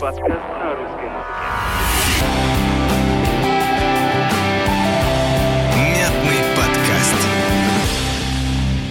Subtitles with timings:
[0.00, 1.32] Подкаст на русской музыке.
[5.74, 7.16] Мятный подкаст.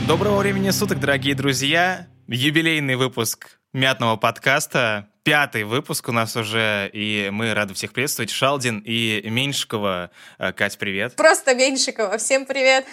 [0.07, 2.07] Доброго времени суток, дорогие друзья.
[2.27, 5.09] Юбилейный выпуск мятного подкаста.
[5.21, 8.31] Пятый выпуск у нас уже, и мы рады всех приветствовать.
[8.31, 10.09] Шалдин и Меньшикова.
[10.39, 11.15] Э, Кать, привет.
[11.15, 12.17] Просто Меньшикова.
[12.17, 12.85] Всем привет.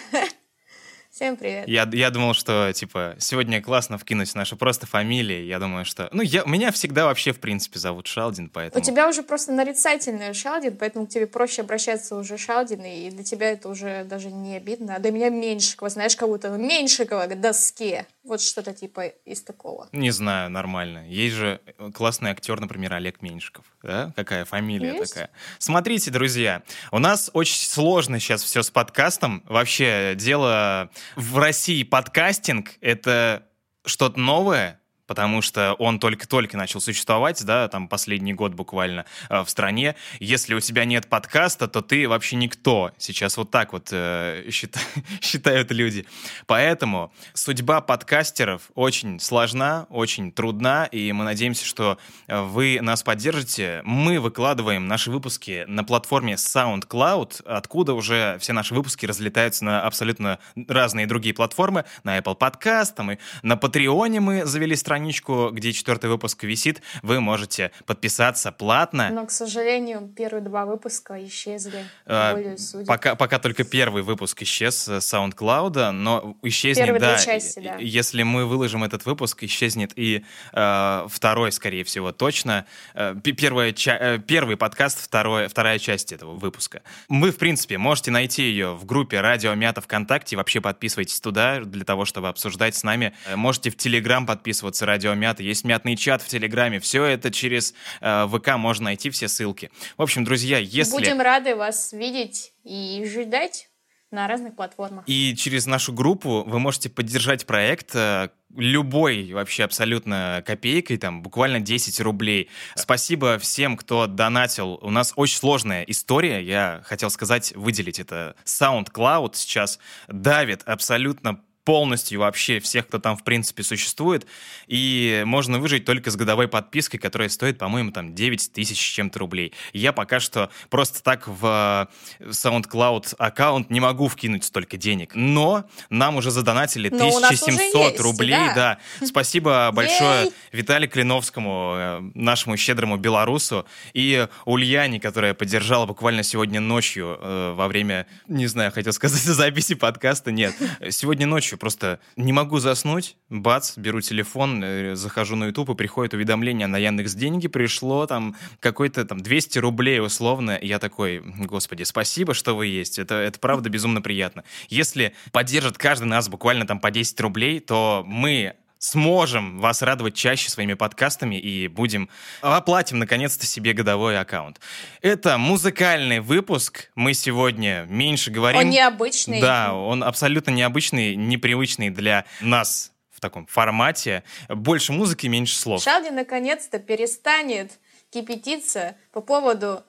[1.13, 1.67] Всем привет.
[1.67, 5.43] Я, я думал, что, типа, сегодня классно вкинуть наши просто фамилии.
[5.43, 6.09] Я думаю, что...
[6.11, 8.81] Ну, я, меня всегда вообще, в принципе, зовут Шалдин, поэтому...
[8.81, 13.23] У тебя уже просто нарицательная Шалдин, поэтому к тебе проще обращаться уже Шалдин, и для
[13.23, 14.95] тебя это уже даже не обидно.
[14.95, 18.07] А для меня Меньшикова, знаешь, как будто Меньшикова к доске.
[18.23, 19.89] Вот что-то типа из такого.
[19.91, 21.07] Не знаю, нормально.
[21.09, 21.59] Есть же
[21.93, 23.65] классный актер, например, Олег Меньшиков.
[23.83, 24.13] Да?
[24.15, 25.13] Какая фамилия Есть?
[25.13, 25.29] такая.
[25.59, 29.43] Смотрите, друзья, у нас очень сложно сейчас все с подкастом.
[29.45, 33.47] Вообще, дело в России подкастинг— это
[33.85, 34.79] что-то новое,
[35.13, 39.93] потому что он только-только начал существовать, да, там последний год буквально э, в стране.
[40.19, 42.89] Если у тебя нет подкаста, то ты вообще никто.
[42.97, 44.79] Сейчас вот так вот э, счита-
[45.21, 46.07] считают люди.
[46.47, 53.81] Поэтому судьба подкастеров очень сложна, очень трудна, и мы надеемся, что э, вы нас поддержите.
[53.85, 60.39] Мы выкладываем наши выпуски на платформе SoundCloud, откуда уже все наши выпуски разлетаются на абсолютно
[60.67, 66.09] разные другие платформы, на Apple Podcast, там и на Патреоне мы завели страничку, где четвертый
[66.09, 66.81] выпуск висит.
[67.01, 69.09] Вы можете подписаться платно.
[69.11, 71.85] Но, к сожалению, первые два выпуска исчезли.
[72.05, 72.55] А.
[72.87, 77.75] Пока, пока только первый выпуск исчез с SoundCloud, но исчезнет, Первые да, части, да.
[77.79, 80.23] Если мы выложим этот выпуск, исчезнет и
[80.53, 82.65] э, второй, скорее всего, точно.
[82.93, 86.81] Э, первая ча- э, первый подкаст, второй, вторая часть этого выпуска.
[87.09, 90.37] Вы, в принципе, можете найти ее в группе Радио Мята ВКонтакте.
[90.37, 93.13] Вообще подписывайтесь туда для того, чтобы обсуждать с нами.
[93.25, 95.43] Э, Можете в Телеграм подписываться, Радио Мята.
[95.43, 96.79] Есть мятный чат в Телеграме.
[96.79, 99.71] Все это через э, ВК можно найти, все ссылки.
[99.97, 100.91] В общем, друзья, если...
[100.91, 103.69] Будем рады вас видеть и ждать
[104.13, 105.03] на разных платформах.
[105.07, 111.59] И через нашу группу вы можете поддержать проект э, любой вообще абсолютно копейкой, там буквально
[111.59, 112.49] 10 рублей.
[112.75, 114.79] Спасибо всем, кто донатил.
[114.81, 118.35] У нас очень сложная история, я хотел сказать, выделить это.
[118.45, 124.25] SoundCloud сейчас давит абсолютно полностью вообще всех, кто там, в принципе, существует.
[124.67, 129.19] И можно выжить только с годовой подпиской, которая стоит, по-моему, там 9 тысяч с чем-то
[129.19, 129.53] рублей.
[129.71, 135.11] Я пока что просто так в э, SoundCloud аккаунт не могу вкинуть столько денег.
[135.15, 138.31] Но нам уже задонатили Но у нас уже 1700 есть, рублей.
[138.55, 138.63] да.
[138.63, 139.05] Да.
[139.05, 140.33] Спасибо большое Ей!
[140.51, 147.67] Виталию Клиновскому, э, нашему щедрому белорусу, и Ульяне, которая поддержала буквально сегодня ночью э, во
[147.67, 150.31] время, не знаю, хотел сказать, записи подкаста.
[150.31, 150.53] Нет,
[150.89, 153.17] сегодня ночью просто не могу заснуть.
[153.29, 157.47] Бац, беру телефон, э, захожу на YouTube и приходит уведомление на Яндекс Деньги.
[157.47, 160.55] Пришло там какой-то там 200 рублей условно.
[160.55, 162.99] И я такой, господи, спасибо, что вы есть.
[162.99, 164.43] Это, это правда безумно приятно.
[164.69, 170.49] Если поддержит каждый нас буквально там по 10 рублей, то мы сможем вас радовать чаще
[170.49, 172.09] своими подкастами и будем
[172.41, 174.59] оплатим наконец-то себе годовой аккаунт.
[175.01, 176.91] Это музыкальный выпуск.
[176.93, 178.59] Мы сегодня меньше говорим.
[178.59, 179.39] Он необычный.
[179.39, 184.23] Да, он абсолютно необычный, непривычный для нас в таком формате.
[184.49, 185.81] Больше музыки, меньше слов.
[185.81, 187.79] Шалди наконец-то перестанет
[188.09, 189.81] кипятиться по поводу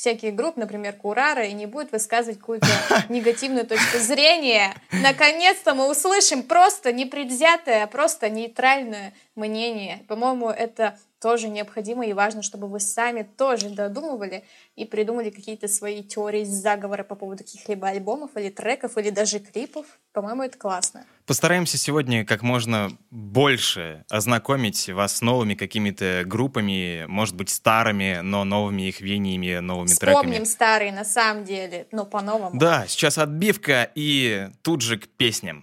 [0.00, 2.66] всяких групп, например, Курара, и не будет высказывать какую-то
[3.10, 4.74] негативную точку зрения.
[4.92, 10.02] Наконец-то мы услышим просто непредвзятое, просто нейтральное мнение.
[10.08, 14.44] По-моему, это тоже необходимо и важно, чтобы вы сами тоже додумывали
[14.74, 19.86] и придумали какие-то свои теории заговора по поводу каких-либо альбомов или треков, или даже клипов.
[20.12, 21.04] По-моему, это классно.
[21.26, 28.44] Постараемся сегодня как можно больше ознакомить вас с новыми какими-то группами, может быть, старыми, но
[28.44, 30.44] новыми их веяниями, новыми Вспомним треками.
[30.44, 32.58] старые на самом деле, но по-новому.
[32.58, 35.62] Да, сейчас отбивка и тут же к песням.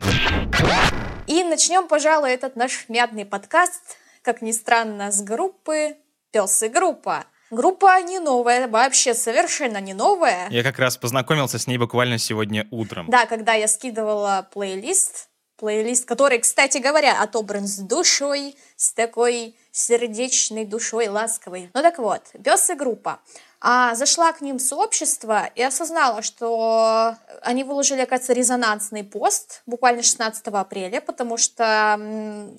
[1.26, 5.96] И начнем, пожалуй, этот наш мятный подкаст, как ни странно, с группы
[6.32, 7.24] «Пес и группа».
[7.50, 10.50] Группа не новая, вообще совершенно не новая.
[10.50, 13.06] Я как раз познакомился с ней буквально сегодня утром.
[13.10, 20.66] Да, когда я скидывала плейлист, плейлист, который, кстати говоря, отобран с душой, с такой сердечной
[20.66, 21.70] душой, ласковой.
[21.74, 23.22] Ну так вот, «Пес и группа».
[23.60, 30.46] А зашла к ним сообщество и осознала, что они выложили, оказывается, резонансный пост буквально 16
[30.48, 32.00] апреля, потому что,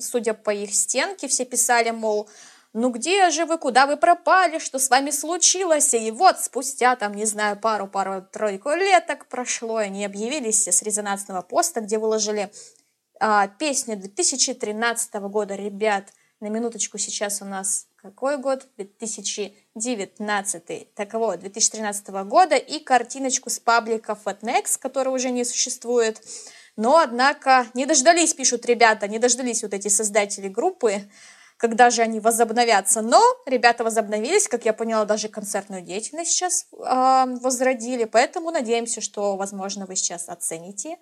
[0.00, 2.28] судя по их стенке, все писали, мол,
[2.72, 5.94] ну где же вы, куда вы пропали, что с вами случилось?
[5.94, 11.42] И вот спустя, там, не знаю, пару-пару-тройку лет так прошло, и они объявились с резонансного
[11.42, 12.52] поста, где выложили
[13.20, 15.54] а, песню 2013 года.
[15.54, 18.64] Ребят, на минуточку сейчас у нас Какой год?
[18.76, 20.94] 2019.
[20.94, 26.22] Так вот, 2013 года и картиночку с паблика Fatnex, который уже не существует.
[26.76, 31.10] Но, однако, не дождались, пишут ребята, не дождались вот эти создатели группы,
[31.56, 33.02] когда же они возобновятся.
[33.02, 38.04] Но ребята возобновились, как я поняла, даже концертную деятельность сейчас э, возродили.
[38.04, 40.98] Поэтому надеемся, что, возможно, вы сейчас оцените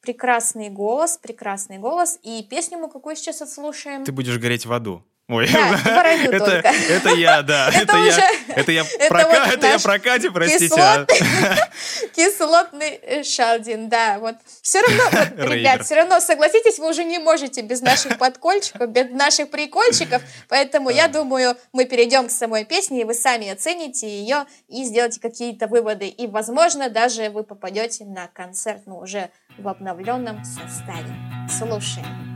[0.00, 2.18] прекрасный голос, прекрасный голос.
[2.24, 4.04] И песню мы какую сейчас отслушаем?
[4.04, 5.04] Ты будешь гореть в аду.
[5.30, 7.68] Ой, Да, это, это я, да.
[7.68, 10.74] Это Это, я, это я, это про, вот Ка- это я наш про Катю, простите.
[10.76, 11.06] а.
[11.06, 14.34] Кислотный, кислотный шалдин, да, вот.
[14.60, 19.10] Все равно, вот, ребят, все равно, согласитесь, вы уже не можете без наших подкольчиков, без
[19.10, 24.46] наших прикольчиков, поэтому я думаю, мы перейдем к самой песне, и вы сами оцените ее
[24.68, 30.42] и сделаете какие-то выводы, и, возможно, даже вы попадете на концерт, ну, уже в обновленном
[30.44, 31.14] составе.
[31.48, 32.29] Слушаем.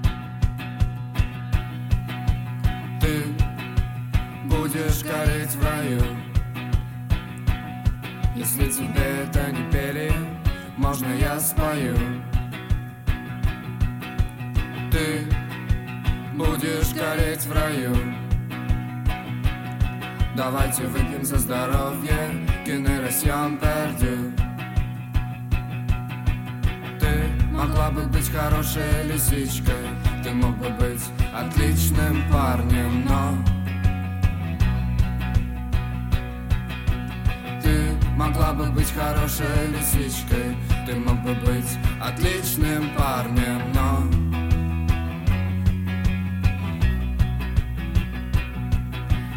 [4.54, 6.00] Будешь гореть в раю.
[8.36, 10.12] Если тебе это не пели,
[10.76, 11.96] можно я спою?
[14.92, 15.26] Ты
[16.34, 17.94] будешь гореть в раю.
[20.36, 22.16] Давайте выпьем за здоровье
[22.66, 24.32] Генерасьон пердю.
[27.00, 29.88] Ты могла бы быть хорошей лисичкой
[30.22, 31.02] Ты мог бы быть
[31.34, 33.34] отличным парнем, но
[38.16, 40.56] могла бы быть хорошей лисичкой.
[40.86, 44.24] Ты мог бы быть отличным парнем, но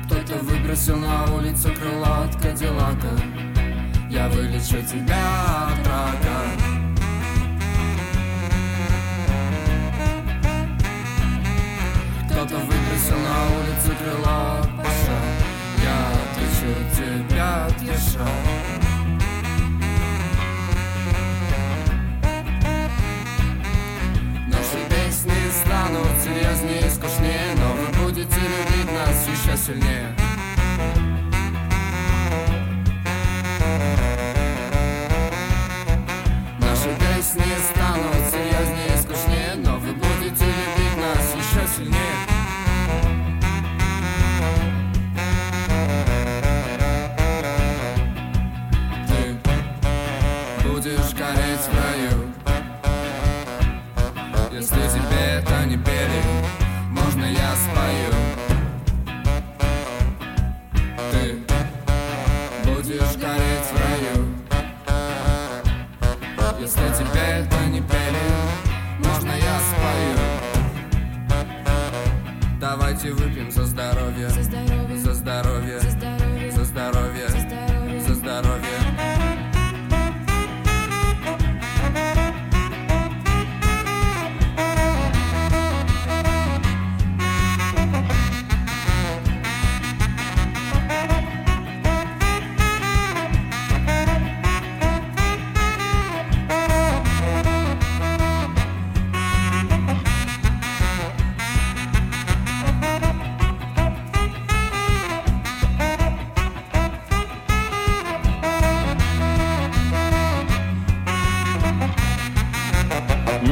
[0.05, 3.09] Кто-то выбросил на улицу крыло от Кадиллака.
[4.09, 6.77] Я вылечу тебя от рака.
[12.29, 14.76] Кто-то выбросил на улицу крыло
[16.67, 17.67] отвечу тебя
[24.47, 25.31] Наши песни
[25.63, 30.15] станут серьезнее и скучнее Но вы будете любить нас еще сильнее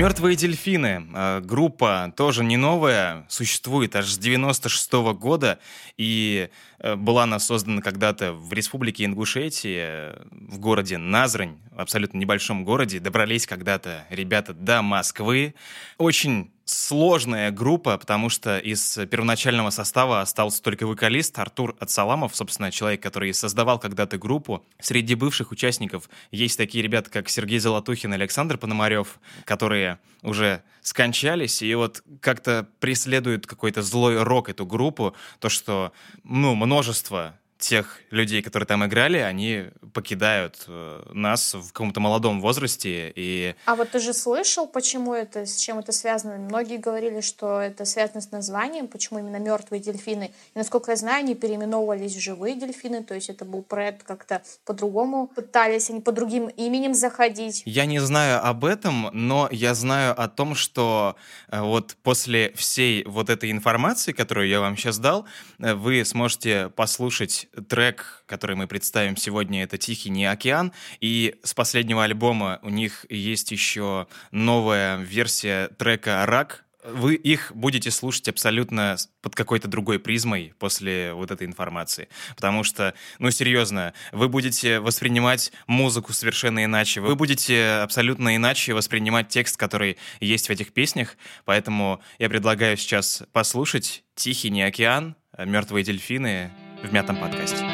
[0.06, 1.08] Мертвые дельфины.
[1.16, 5.58] Э, Группа тоже не новая, существует аж с 96 года
[5.98, 12.66] и э, была она создана когда-то в республике Ингушетия, э, в городе Назрань, абсолютно небольшом
[12.66, 13.00] городе.
[13.00, 15.56] Добрались когда-то ребята до Москвы.
[15.98, 23.02] Очень сложная группа, потому что из первоначального состава остался только вокалист Артур Ацаламов, собственно, человек,
[23.02, 24.66] который создавал когда-то группу.
[24.80, 31.62] Среди бывших участников есть такие ребята, как Сергей Золотухин и Александр Пономарев, которые уже скончались,
[31.62, 35.94] и вот как-то преследует какой-то злой рок эту группу, то, что,
[36.24, 43.14] ну, множество тех людей, которые там играли, они покидают э, нас в каком-то молодом возрасте,
[43.16, 46.38] и А вот ты же слышал, почему это, с чем это связано?
[46.38, 50.32] Многие говорили, что это связано с названием, почему именно мертвые дельфины.
[50.54, 54.42] И насколько я знаю, они переименовывались в живые дельфины, то есть это был проект как-то
[54.66, 57.64] по-другому пытались, они по другим именем заходить.
[57.66, 61.16] Я не знаю об этом, но я знаю о том, что
[61.50, 65.26] э, вот после всей вот этой информации, которую я вам сейчас дал,
[65.60, 71.54] э, вы сможете послушать трек, который мы представим сегодня, это «Тихий не океан», и с
[71.54, 78.98] последнего альбома у них есть еще новая версия трека «Рак», вы их будете слушать абсолютно
[79.22, 82.10] под какой-то другой призмой после вот этой информации.
[82.36, 89.30] Потому что, ну, серьезно, вы будете воспринимать музыку совершенно иначе, вы будете абсолютно иначе воспринимать
[89.30, 91.18] текст, который есть в этих песнях.
[91.46, 96.52] Поэтому я предлагаю сейчас послушать «Тихий не океан», «Мертвые дельфины»
[96.86, 97.66] в мятом подкасте.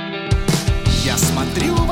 [1.04, 1.92] Я смотрю в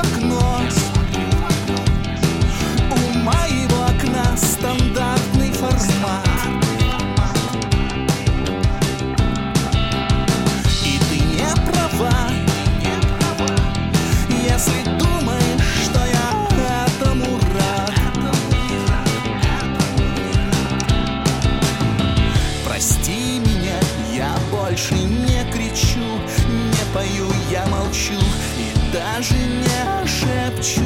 [28.91, 30.81] даже не шепчу.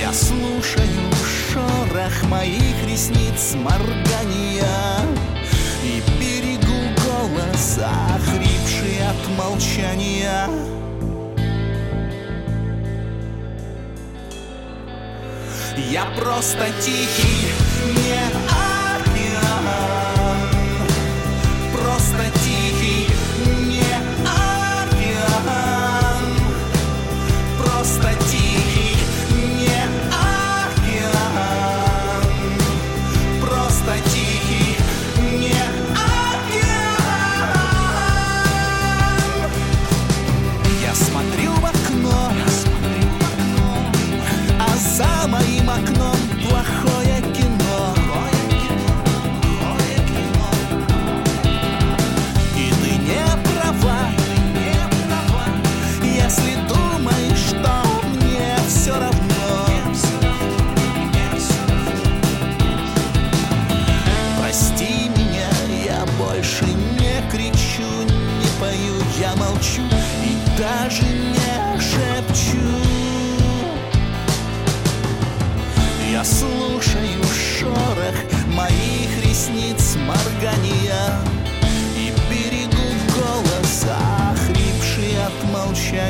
[0.00, 1.10] Я слушаю
[1.52, 4.64] шорох моих ресниц, моргания
[5.84, 10.48] И берегу голос, охрипший от молчания
[15.90, 17.48] Я просто тихий,
[17.94, 18.59] не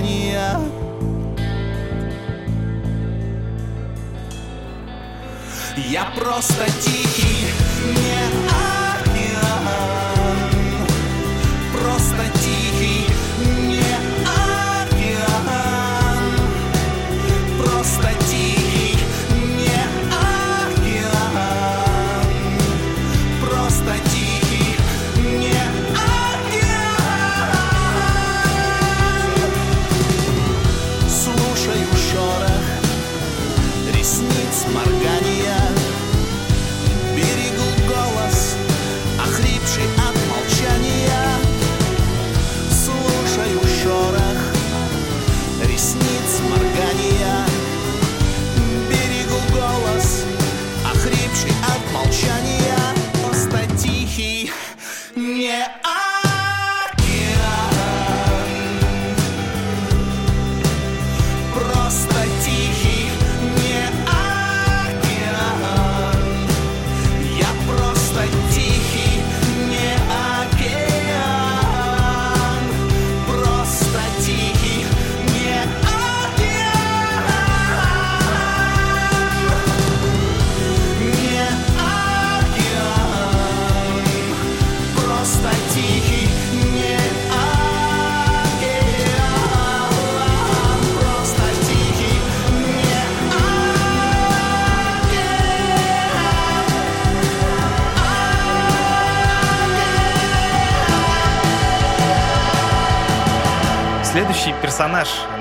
[0.00, 0.56] молчания
[5.88, 7.29] Я просто тихий,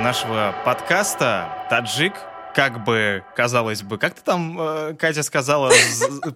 [0.09, 2.15] нашего подкаста— Таджик.
[2.53, 5.71] Как бы, казалось бы, как ты там, э, Катя, сказала,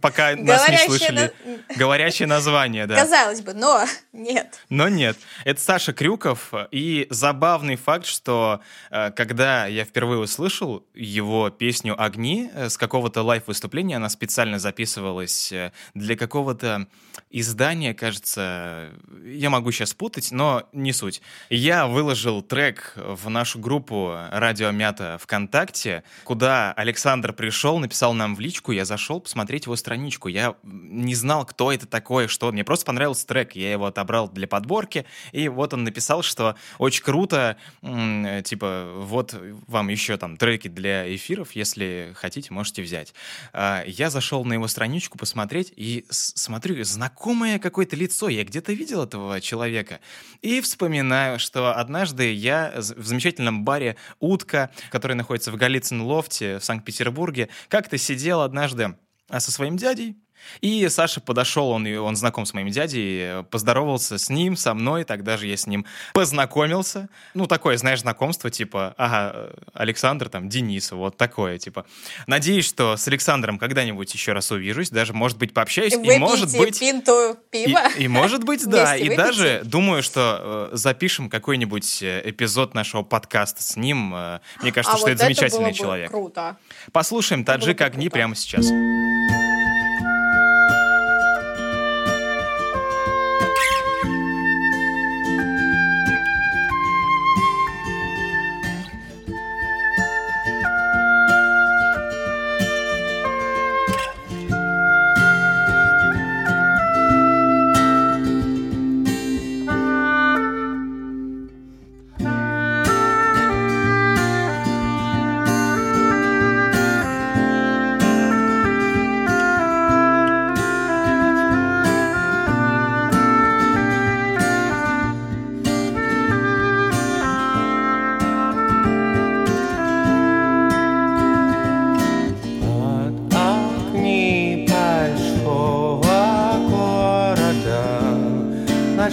[0.01, 1.33] пока нас не слышали?
[1.75, 2.95] Говорящее название, да.
[2.95, 4.59] Казалось бы, но нет.
[4.69, 5.17] Но нет.
[5.43, 6.53] Это Саша Крюков.
[6.71, 13.23] И забавный факт, что э, когда я впервые услышал его песню «Огни» э, с какого-то
[13.23, 15.53] лайв-выступления, она специально записывалась
[15.93, 16.87] для какого-то
[17.29, 18.91] издания, кажется,
[19.25, 21.21] я могу сейчас путать, но не суть.
[21.49, 28.39] Я выложил трек в нашу группу «Радио Мята» ВКонтакте, Куда Александр пришел, написал нам в
[28.39, 30.27] личку, я зашел посмотреть его страничку.
[30.27, 32.51] Я не знал, кто это такое, что...
[32.51, 37.03] Мне просто понравился трек, я его отобрал для подборки, и вот он написал, что очень
[37.03, 39.35] круто, типа, вот
[39.67, 43.13] вам еще там треки для эфиров, если хотите, можете взять.
[43.53, 49.03] А, Я зашел на его страничку посмотреть, и смотрю, знакомое какое-то лицо, я где-то видел
[49.03, 49.99] этого человека.
[50.41, 55.57] И вспоминаю, что однажды я в замечательном баре «Утка», который находится в
[55.93, 58.97] Голицын-Лофте в Санкт-Петербурге, как-то сидел однажды
[59.29, 60.17] а, со своим дядей,
[60.61, 65.03] и Саша подошел, он, и он знаком с моим дядей, поздоровался с ним, со мной,
[65.03, 67.09] тогда же я с ним познакомился.
[67.33, 71.85] Ну, такое, знаешь, знакомство, типа, ага, Александр, там, Денис, вот такое, типа.
[72.27, 76.57] Надеюсь, что с Александром когда-нибудь еще раз увижусь, даже, может быть, пообщаюсь, и, Выпейте может
[76.57, 76.79] быть...
[76.79, 77.89] пинту И, пива.
[77.97, 78.95] и может быть, да.
[78.95, 79.23] И выпейте.
[79.23, 84.13] даже думаю, что э, запишем какой-нибудь э, эпизод нашего подкаста с ним.
[84.15, 86.09] Э, Мне кажется, а что вот это замечательный было бы человек.
[86.11, 86.57] круто.
[86.91, 88.67] Послушаем таджик огни прямо сейчас.
[88.67, 89.52] Под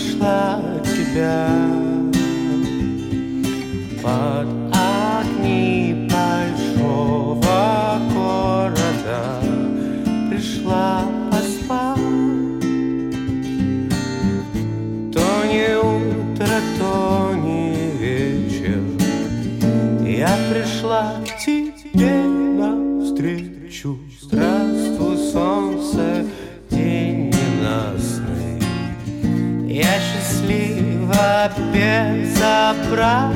[0.00, 1.99] нашла тебя.
[32.90, 33.29] naufragar.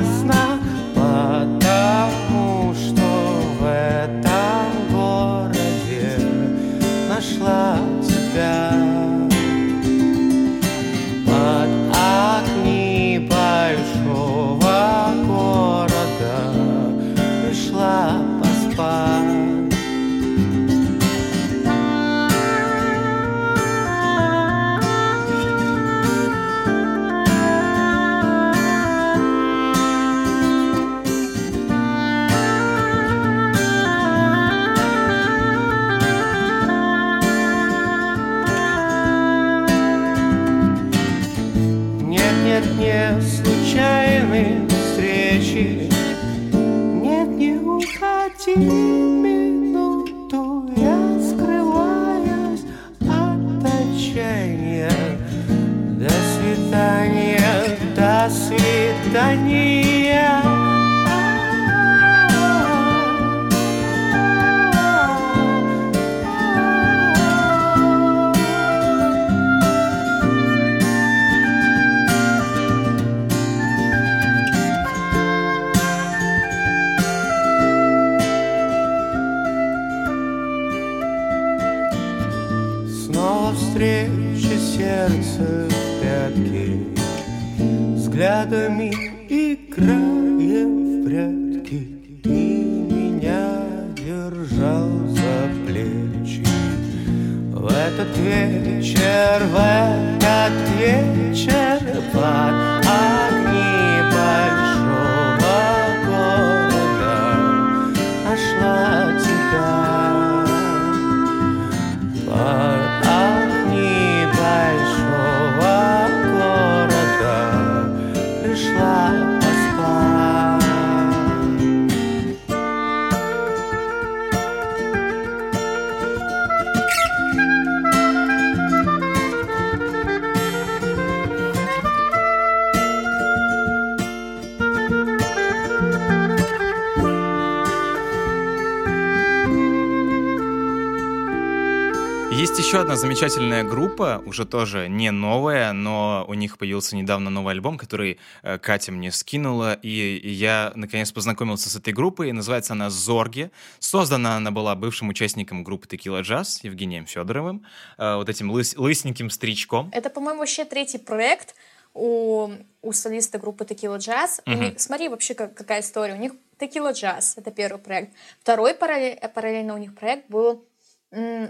[143.05, 148.57] Замечательная группа, уже тоже не новая, но у них появился недавно новый альбом, который э,
[148.57, 152.31] Катя мне скинула, и, я наконец познакомился с этой группой.
[152.31, 153.51] Называется она «Зорги».
[153.77, 157.63] Создана она была бывшим участником группы «Текила Джаз» Евгением Федоровым,
[157.99, 159.89] э, вот этим лыс, лысненьким старичком.
[159.93, 161.53] Это, по-моему, вообще третий проект
[161.93, 162.49] у,
[162.81, 164.41] у солиста группы Tequila Jazz.
[164.47, 164.61] У Мгм.
[164.63, 166.15] них- смотри вообще, как- какая история.
[166.15, 168.13] У них Tequila Jazz, это первый проект.
[168.41, 170.65] Второй параллель- параллельно у них проект был,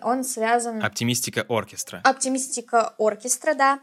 [0.03, 0.83] он связан...
[0.83, 2.01] Оптимистика оркестра.
[2.03, 3.79] Оптимистика оркестра, да.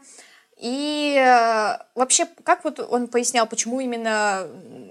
[0.57, 4.47] И э, вообще, как вот он пояснял, почему именно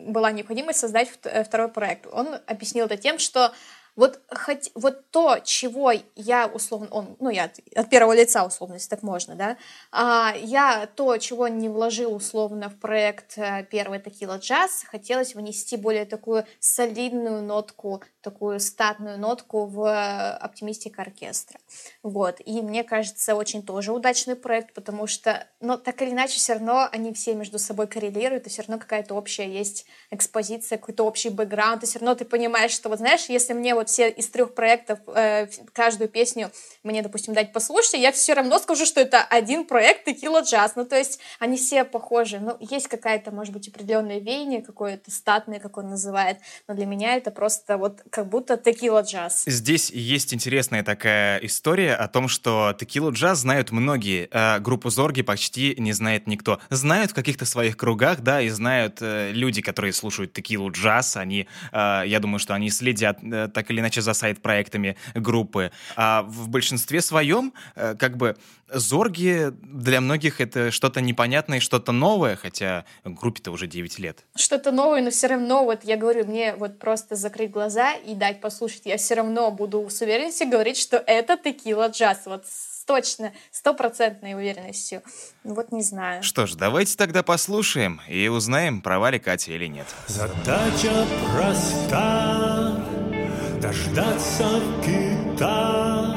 [0.07, 2.07] была необходимость создать э, второй проект?
[2.13, 3.53] Он объяснил это тем, что
[3.95, 8.75] вот, хоть, вот то, чего я условно, он, ну я от, от первого лица условно,
[8.75, 9.59] если так можно, да,
[9.91, 15.77] а, я то, чего не вложил условно в проект э, первый Текила Джаз, хотелось внести
[15.77, 21.61] более такую солидную нотку, такую статную нотку в э, оптимистика оркестра.
[22.03, 22.41] Вот.
[22.45, 26.89] И мне кажется, очень тоже удачный проект, потому что, но так или иначе, все равно
[26.91, 31.83] они все между собой коррелируют, и все равно какая-то общая есть экспозиция, какой-то общий бэкграунд,
[31.83, 34.99] и все равно ты понимаешь, что вот знаешь, если мне вот все из трех проектов
[35.07, 36.51] э, каждую песню
[36.83, 40.73] мне, допустим, дать послушать, я все равно скажу, что это один проект Текила Джаз.
[40.77, 42.39] Ну, то есть они все похожи.
[42.41, 47.17] Ну, есть какая-то, может быть, определенное веяние, какое-то статное, как он называет, но для меня
[47.17, 49.45] это просто вот как будто Текила Джаз.
[49.47, 55.23] Здесь есть интересная такая история о том, что текилу джаз знают многие, а группу Зорги
[55.23, 56.61] почти не знает никто.
[56.71, 61.49] Знают в каких-то своих кругах, да, и знают э, люди, которые слушают текилу джаз, они,
[61.73, 65.73] э, я думаю, что они следят э, так или иначе за сайт-проектами группы.
[65.97, 68.37] А в большинстве своем, э, как бы,
[68.75, 74.25] Зорги для многих это что-то непонятное, что-то новое, хотя группе-то уже 9 лет.
[74.35, 78.41] что-то новое, но все равно, вот я говорю, мне вот просто закрыть глаза и дать
[78.41, 83.33] послушать, я все равно буду с уверенностью говорить, что это текила джаз, вот с точно,
[83.51, 85.03] стопроцентной уверенностью.
[85.45, 86.23] Ну Вот не знаю.
[86.23, 89.87] Что ж, давайте тогда послушаем и узнаем, права ли Катя или нет.
[90.09, 92.92] Задача проста
[93.63, 94.45] Дождаться
[94.85, 96.17] кита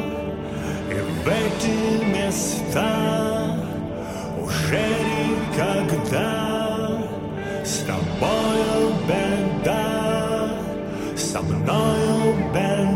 [0.89, 3.55] И в эти места
[4.41, 4.81] Уже
[5.27, 7.03] никогда.
[7.63, 10.57] С тобою беда
[11.15, 12.94] Со мною беда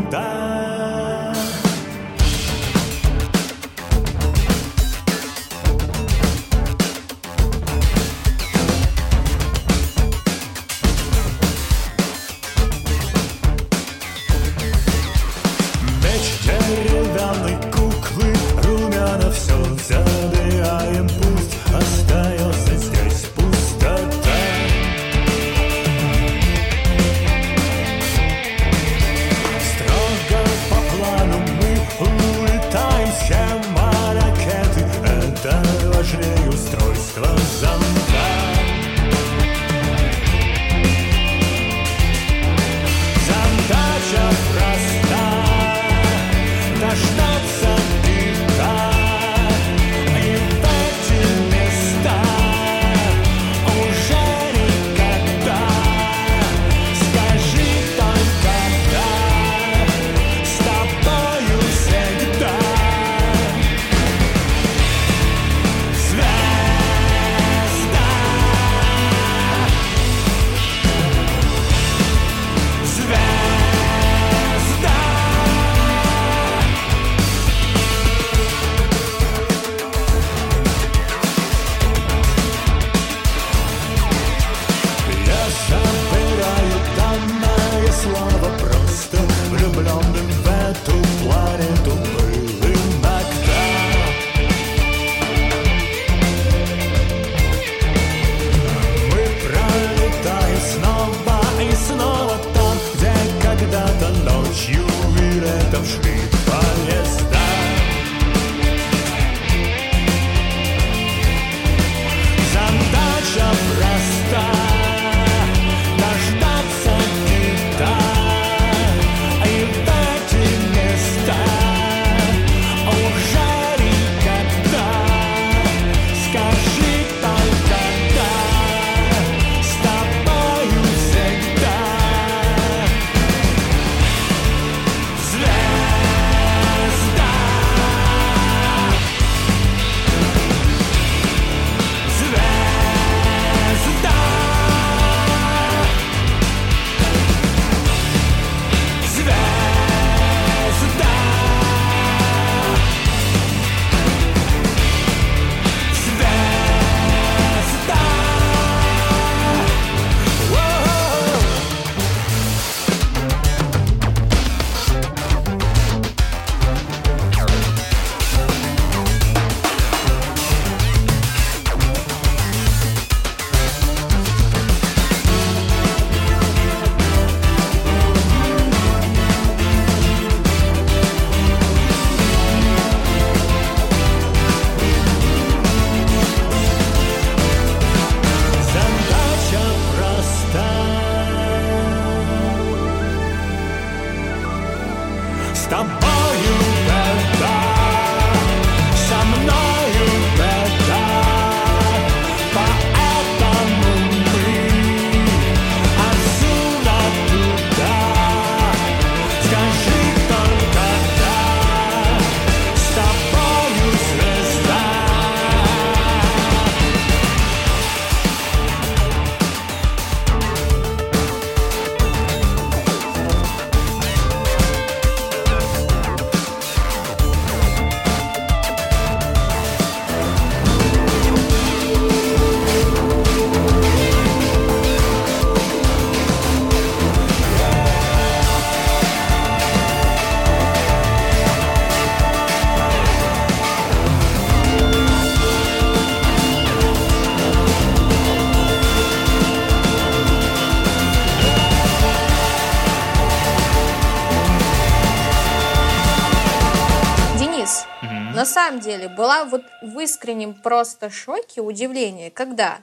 [259.99, 262.81] в искреннем просто шоке, удивлении, когда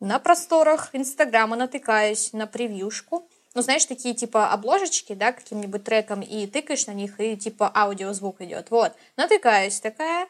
[0.00, 6.46] на просторах Инстаграма натыкаюсь на превьюшку, ну, знаешь, такие типа обложечки, да, каким-нибудь треком, и
[6.46, 8.70] тыкаешь на них, и типа аудиозвук идет.
[8.70, 10.28] Вот, натыкаюсь такая,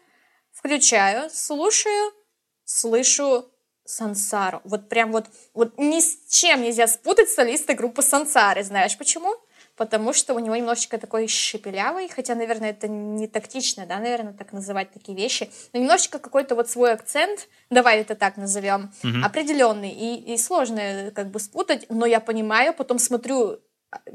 [0.53, 2.13] включаю, слушаю,
[2.65, 3.51] слышу
[3.85, 4.61] Сансару.
[4.63, 8.63] Вот прям вот, вот ни с чем нельзя спутать солиста группы Сансары.
[8.63, 9.35] Знаешь почему?
[9.77, 14.53] Потому что у него немножечко такой шепелявый, хотя, наверное, это не тактично, да, наверное, так
[14.53, 19.25] называть такие вещи, но немножечко какой-то вот свой акцент, давай это так назовем, Мгм.
[19.25, 23.61] определенный, и, и сложно как бы спутать, но я понимаю, потом смотрю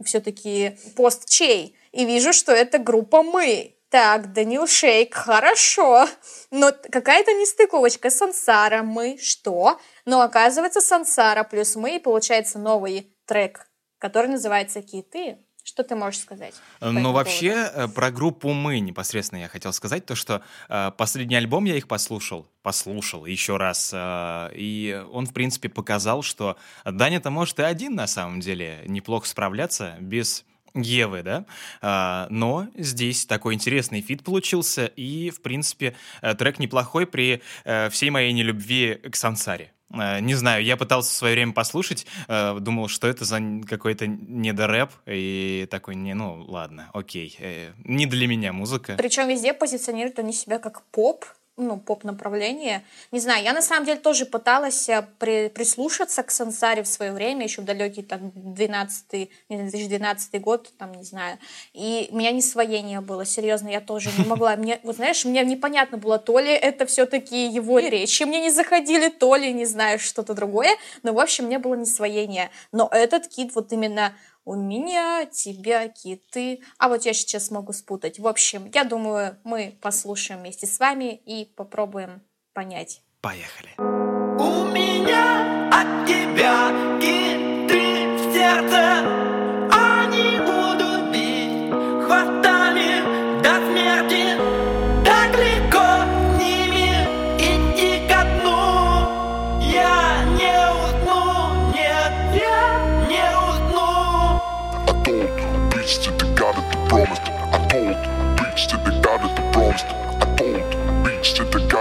[0.04, 3.76] все-таки пост чей, и вижу, что это группа «Мы».
[3.90, 6.08] Так, Данил Шейк, хорошо.
[6.50, 8.10] Но какая-то нестыковочка.
[8.10, 9.82] Сансара, мы, что?
[10.06, 15.40] Но оказывается, Сансара плюс мы, и получается новый трек, который называется «Киты».
[15.72, 16.54] Что ты можешь сказать?
[16.80, 20.92] по этому Ну, вообще, э, про группу «Мы» непосредственно я хотел сказать, то, что э,
[20.98, 26.58] последний альбом я их послушал, послушал еще раз, э, и он, в принципе, показал, что
[26.84, 31.46] Даня-то может и один, на самом деле, неплохо справляться без Евы, да,
[31.82, 37.90] А, но здесь такой интересный фит получился, и, в принципе, э, трек неплохой при э,
[37.90, 39.72] всей моей нелюбви к Сансаре.
[39.94, 44.08] Э, Не знаю, я пытался в свое время послушать, э, думал, что это за какой-то
[44.08, 48.96] недорэп, и такой, не, ну ладно, окей, э, не для меня музыка.
[48.98, 51.26] Причем везде позиционируют они себя как поп,
[51.58, 52.84] ну, поп-направление.
[53.12, 57.12] Не знаю, я на самом деле тоже пыталась э, при- прислушаться к Сансаре в свое
[57.12, 59.14] время, еще в далекий там 12
[59.50, 61.38] не знаю, 2012 год, там, не знаю.
[61.74, 64.56] И у меня не своение было, серьезно, я тоже не могла.
[64.56, 69.10] Мне, вот знаешь, мне непонятно было, то ли это все-таки его речи мне не заходили,
[69.10, 70.76] то ли, не знаю, что-то другое.
[71.04, 72.50] Но, в общем, мне было не своение.
[72.72, 74.14] Но этот кит вот именно
[74.46, 76.62] у меня, тебя, киты.
[76.78, 78.20] А вот я сейчас могу спутать.
[78.20, 82.22] В общем, я думаю, мы послушаем вместе с вами и попробуем
[82.54, 83.02] понять.
[83.22, 83.70] Поехали.
[83.78, 89.21] У меня от тебя киты в сердце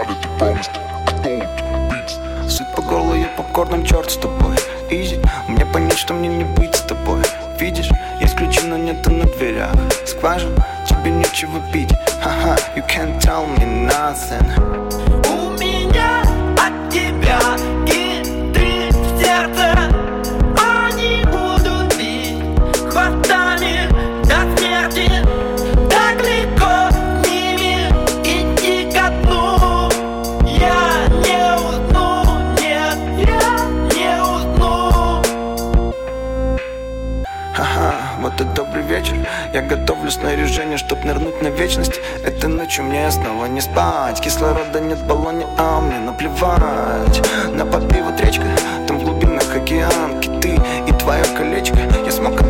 [0.00, 1.46] I told
[1.90, 2.18] beats.
[2.48, 4.56] Сыт по горлу, я попкорном, черт с тобой.
[4.88, 7.22] Изи, мне понять, что мне не быть с тобой.
[7.58, 9.74] Видишь, есть ключи, но нету на дверях.
[10.06, 11.92] Скважин, тебе нечего пить.
[12.22, 14.46] Ха-ха, you can't tell me nothing.
[15.28, 16.22] У меня
[16.56, 17.38] от тебя
[40.10, 42.00] Я готовлю снаряжение, чтоб нырнуть на вечность.
[42.24, 44.20] Этой ночью мне снова не спать.
[44.20, 47.22] Кислорода нет в баллоне, а мне наплевать
[47.54, 48.44] На попе вот речка,
[48.88, 52.40] там в глубинах океан Киты и твое колечко Я смог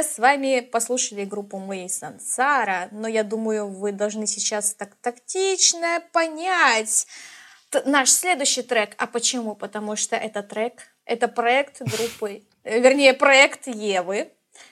[0.00, 4.94] сейчас с вами послушали группу Мы и Сансара, но я думаю, вы должны сейчас так
[5.00, 7.06] тактично понять
[7.84, 8.94] наш следующий трек.
[8.98, 9.54] А почему?
[9.54, 14.28] Потому что это трек, это проект группы, э, вернее, проект Евы,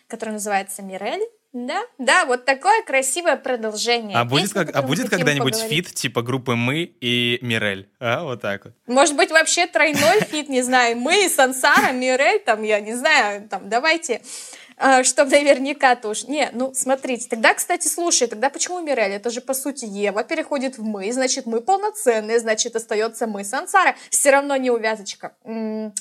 [0.09, 1.23] который называется Мирель.
[1.53, 4.17] Да, да, вот такое красивое продолжение.
[4.17, 5.87] А будет, Песня, как, а будет когда-нибудь поговорить.
[5.87, 7.89] фит типа группы «Мы» и «Мирель»?
[8.01, 8.75] А, вот так вот.
[8.87, 13.69] Может быть, вообще тройной фит, не знаю, мы, Сансара, Мирель, там, я не знаю, там,
[13.71, 14.21] давайте,
[15.03, 16.25] чтобы наверняка-то уж.
[16.25, 19.13] Не, ну, смотрите, тогда, кстати, слушай, тогда почему Мирель?
[19.13, 23.97] Это же, по сути, Ева переходит в мы, значит, мы полноценные, значит, остается мы, Сансара.
[24.11, 25.37] Все равно не увязочка.
[25.45, 25.93] М,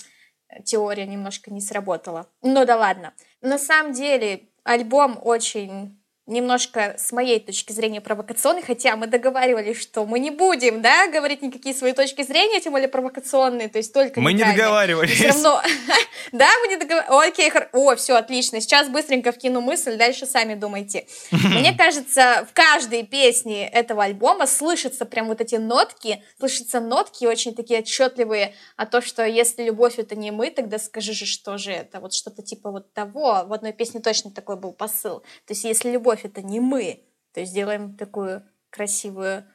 [0.63, 2.27] Теория немножко не сработала.
[2.41, 3.13] Ну да ладно.
[3.41, 10.05] На самом деле, альбом очень немножко с моей точки зрения провокационный, хотя мы договаривались, что
[10.05, 14.19] мы не будем, да, говорить никакие свои точки зрения, тем более провокационные, то есть только
[14.19, 15.15] Мы не договаривались.
[15.15, 15.61] Всё равно,
[16.33, 17.29] да, мы не договаривались.
[17.29, 18.59] Окей, о, все, отлично.
[18.59, 21.07] Сейчас быстренько вкину мысль, дальше сами думайте.
[21.31, 27.55] Мне кажется, в каждой песне этого альбома слышатся прям вот эти нотки, слышатся нотки очень
[27.55, 31.71] такие отчетливые, а то, что если любовь это не мы, тогда скажи же, что же
[31.71, 33.45] это, вот что-то типа вот того.
[33.45, 35.19] В одной песне точно такой был посыл.
[35.45, 37.03] То есть если любовь это не мы,
[37.33, 39.45] то есть делаем такую красивую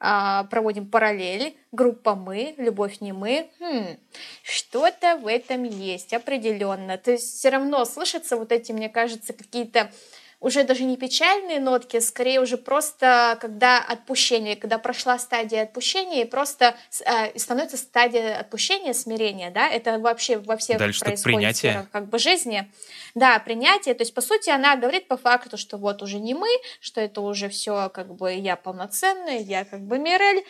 [0.00, 3.50] а, проводим параллель, группа мы, любовь не мы.
[3.58, 3.96] Хм,
[4.44, 6.96] что-то в этом есть определенно.
[6.98, 9.90] То есть все равно слышатся вот эти, мне кажется, какие-то
[10.40, 16.22] уже даже не печальные нотки, а скорее уже просто когда отпущение, когда прошла стадия отпущения,
[16.22, 21.72] и просто э, становится стадия отпущения, смирения, да, это вообще во всех Дальше происходит принятие.
[21.72, 22.70] сферах как бы жизни.
[23.14, 26.48] Да, принятие, то есть по сути она говорит по факту, что вот уже не мы,
[26.80, 30.44] что это уже все как бы я полноценная, я как бы Мирель,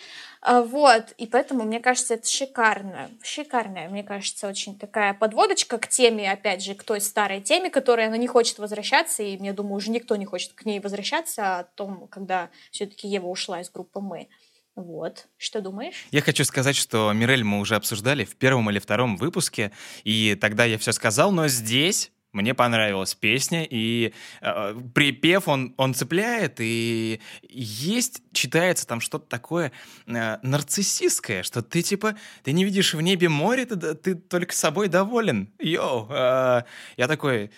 [0.47, 6.31] вот, и поэтому, мне кажется, это шикарно, шикарная, мне кажется, очень такая подводочка к теме,
[6.31, 9.91] опять же, к той старой теме, которая она не хочет возвращаться, и, я думаю, уже
[9.91, 14.29] никто не хочет к ней возвращаться, о том, когда все-таки Ева ушла из группы «Мы».
[14.77, 16.07] Вот, что думаешь?
[16.13, 19.73] Я хочу сказать, что Мирель мы уже обсуждали в первом или втором выпуске,
[20.05, 25.95] и тогда я все сказал, но здесь мне понравилась песня, и э, припев он, он
[25.95, 29.73] цепляет, и есть, читается там что-то такое
[30.07, 34.89] э, нарциссистское, что ты типа, ты не видишь в небе море, ты, ты только собой
[34.89, 35.51] доволен.
[35.59, 36.63] Йоу, э,
[36.97, 37.51] я такой,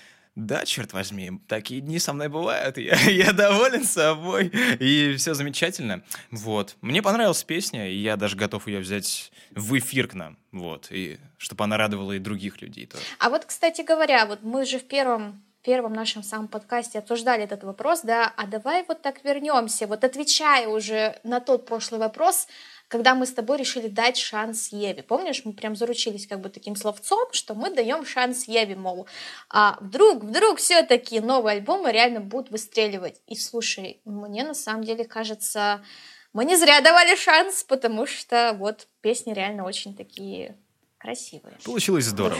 [0.46, 6.02] да, черт возьми, такие дни со мной бывают, я, я доволен собой, и все замечательно.
[6.30, 10.88] Вот, мне понравилась песня, и я даже готов ее взять в эфир к нам, вот,
[10.90, 13.02] и чтобы она радовала и других людей тоже.
[13.18, 17.64] А вот, кстати говоря, вот мы же в первом первом нашем самом подкасте обсуждали этот
[17.64, 22.48] вопрос, да, а давай вот так вернемся, вот отвечая уже на тот прошлый вопрос,
[22.90, 25.04] когда мы с тобой решили дать шанс Еве.
[25.04, 29.06] Помнишь, мы прям заручились как бы таким словцом, что мы даем шанс Еве, мол,
[29.48, 33.22] а вдруг, вдруг все-таки новые альбомы реально будут выстреливать.
[33.28, 35.84] И слушай, мне на самом деле кажется,
[36.32, 40.56] мы не зря давали шанс, потому что вот песни реально очень такие
[40.98, 41.58] красивые.
[41.64, 42.38] Получилось здорово.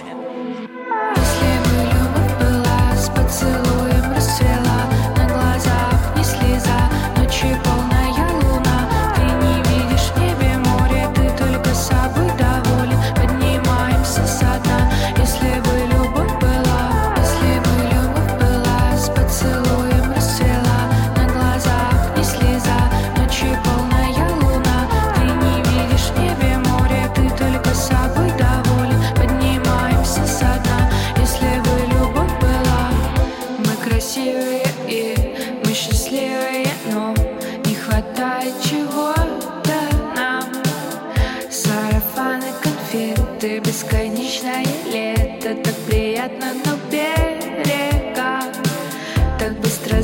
[1.16, 7.69] Если бы любовь была с поцелуем расцвела На глазах не слеза, ночью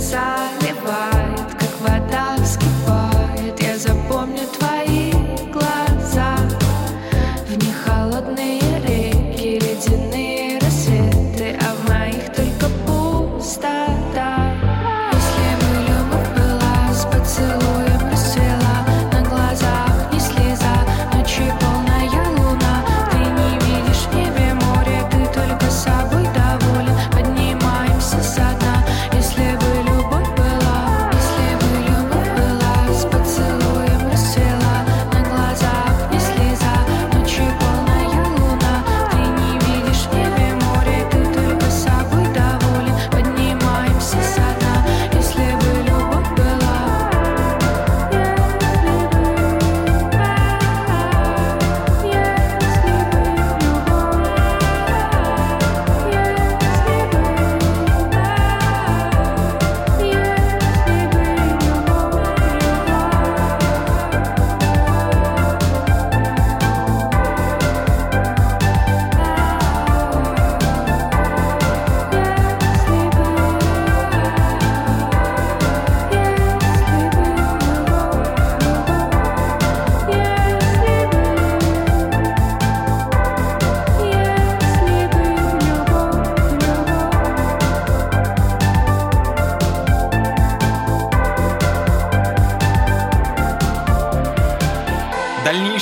[0.06, 0.65] inside.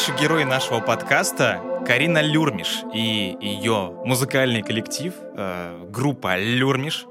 [0.04, 7.06] Дальнейший герой нашего подкаста Карина Люрмиш и ее музыкальный коллектив, э, группа Люрмиш.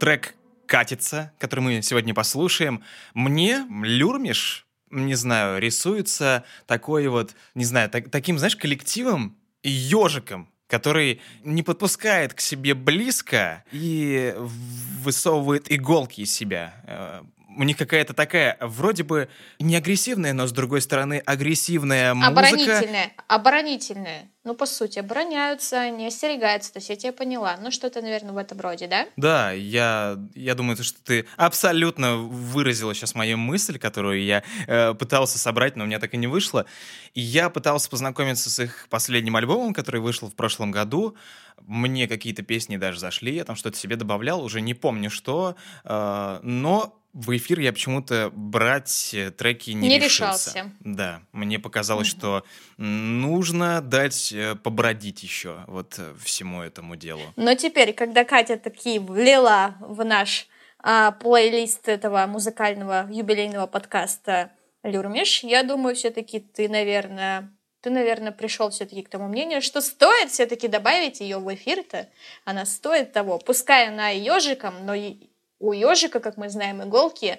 [0.00, 0.34] Трек
[0.66, 2.82] катится, который мы сегодня послушаем,
[3.14, 11.20] мне Люрмиш, не знаю, рисуется такой вот, не знаю, так- таким, знаешь, коллективом ежиком, который
[11.44, 17.22] не подпускает к себе близко и высовывает иголки из себя.
[17.56, 19.28] У них какая-то такая, вроде бы
[19.58, 22.32] не агрессивная, но с другой стороны агрессивная музыка.
[22.32, 23.12] Оборонительная.
[23.28, 24.30] Оборонительная.
[24.44, 26.72] Ну, по сути, обороняются, не остерегаются.
[26.72, 27.56] То есть я тебя поняла.
[27.60, 29.06] Ну, что-то, наверное, в этом роде, да?
[29.16, 35.38] Да, я, я думаю, что ты абсолютно выразила сейчас мою мысль, которую я э, пытался
[35.38, 36.66] собрать, но у меня так и не вышло.
[37.14, 41.16] И я пытался познакомиться с их последним альбомом, который вышел в прошлом году.
[41.60, 46.40] Мне какие-то песни даже зашли, я там что-то себе добавлял, уже не помню что, э,
[46.42, 50.50] но в эфир я почему-то брать э, треки не, Не решился.
[50.50, 50.72] решался.
[50.80, 52.44] Да, мне показалось, что
[52.78, 57.22] нужно дать э, побродить еще вот э, всему этому делу.
[57.36, 60.46] Но теперь, когда Катя такие влила в наш
[60.78, 64.50] а, плейлист этого музыкального юбилейного подкаста
[64.82, 67.52] Люрмиш, я думаю, все-таки ты, наверное,
[67.82, 72.08] ты, наверное, пришел все-таки к тому мнению, что стоит все-таки добавить ее в эфир-то.
[72.44, 73.38] Она стоит того.
[73.38, 75.31] Пускай она и ежиком, но и
[75.62, 77.38] у ежика, как мы знаем, иголки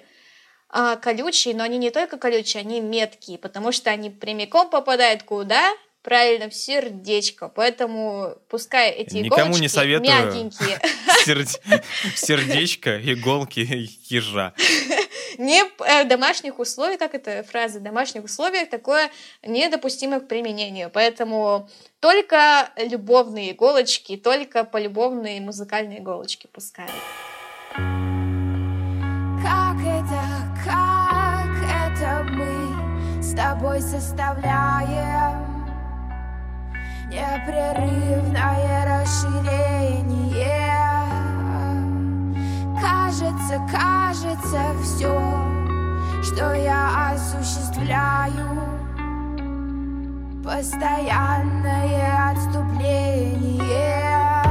[0.68, 5.72] а, колючие, но они не только колючие, они меткие, потому что они прямиком попадают куда?
[6.02, 7.48] Правильно, в сердечко.
[7.48, 10.10] Поэтому пускай эти Никому иголочки не советую.
[10.10, 10.80] мягенькие.
[11.24, 11.82] Серд-
[12.14, 13.60] Сердечко, иголки,
[14.10, 14.52] ежа.
[15.38, 19.10] Не э, в домашних условиях, как это фраза, в домашних условиях такое
[19.42, 20.90] недопустимо к применению.
[20.92, 21.68] Поэтому
[22.00, 26.86] только любовные иголочки, только полюбовные музыкальные иголочки пускай.
[33.34, 35.66] С тобой составляем
[37.08, 40.70] непрерывное расширение?
[42.80, 45.20] Кажется, кажется, все,
[46.22, 48.60] что я осуществляю,
[50.44, 54.43] постоянное отступление.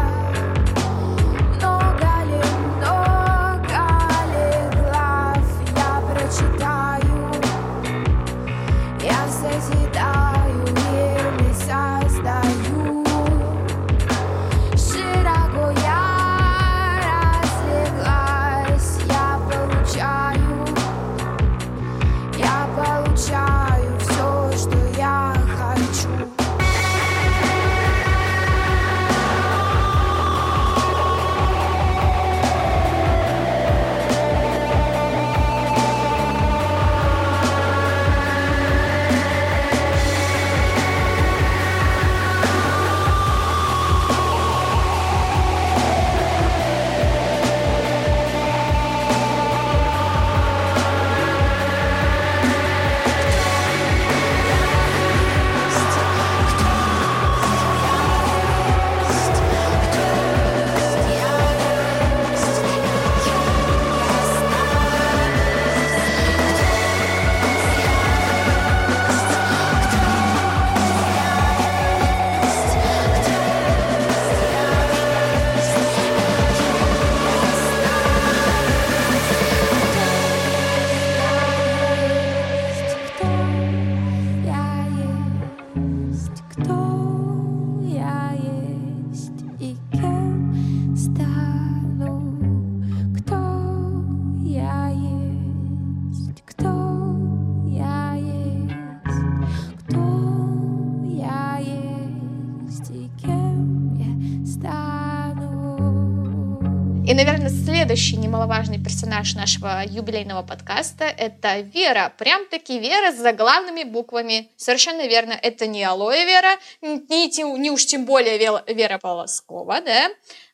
[109.14, 112.12] Персонаж нашего юбилейного подкаста— это Вера.
[112.18, 114.50] Прям-таки Вера с заглавными буквами.
[114.58, 118.38] Совершенно верно, это не Алоэ Вера, не, не уж тем более
[118.68, 120.10] Вера Полоскова, да?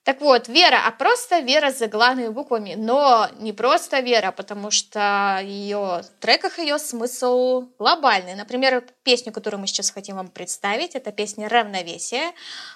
[0.10, 5.40] Так вот, Вера, а просто Вера с заглавными буквами, но не просто Вера, потому что
[5.44, 8.34] ее, в треках ее смысл глобальный.
[8.34, 12.32] Например, песню, которую мы сейчас хотим вам представить, это песня «Равновесие».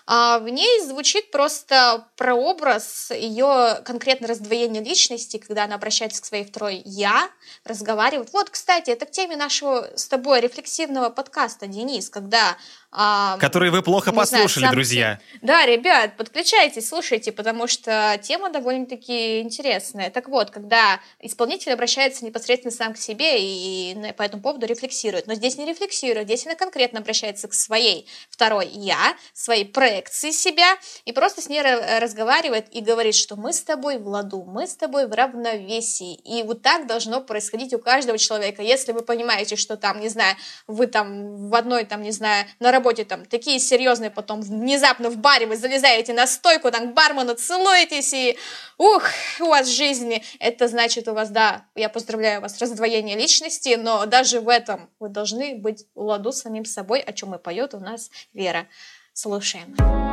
[0.06, 6.46] А в ней звучит просто прообраз ее конкретно раздвоение личности, когда она обращается к своей
[6.46, 7.32] второй «я»,
[7.66, 8.32] разговаривает.
[8.32, 12.58] Вот, кстати, это к теме нашего с тобой рефлексивного подкаста, Денис, когда
[12.96, 15.20] а, Которые вы плохо знаю, послушали, сам друзья.
[15.42, 20.12] Да, ребят, подключайтесь, слушайте, потому что тема довольно-таки интересная.
[20.12, 25.26] Так вот, когда исполнитель обращается непосредственно сам к себе и по этому поводу рефлексирует.
[25.26, 30.78] Но здесь не рефлексирует, здесь она конкретно обращается к своей второй я, своей проекции себя,
[31.06, 34.68] и просто с ней ра- разговаривает и говорит, что мы с тобой в ладу, мы
[34.68, 36.14] с тобой в равновесии.
[36.14, 38.62] И вот так должно происходить у каждого человека.
[38.62, 40.36] Если вы понимаете, что там, не знаю,
[40.68, 45.18] вы там в одной, там, не знаю, на работе там такие серьезные, потом внезапно в
[45.18, 48.38] баре вы залезаете на стойку, там к бармену целуетесь, и
[48.78, 49.04] ух,
[49.40, 50.24] у вас жизни.
[50.40, 55.10] Это значит у вас, да, я поздравляю вас, раздвоение личности, но даже в этом вы
[55.10, 58.68] должны быть в ладу с самим собой, о чем и поет у нас Вера.
[59.14, 59.76] Слушаем.
[59.78, 60.13] Мои